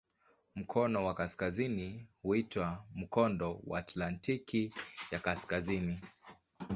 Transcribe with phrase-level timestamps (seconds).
[0.55, 4.73] Mkono wa kaskazini huitwa "Mkondo wa Atlantiki
[5.11, 5.99] ya Kaskazini".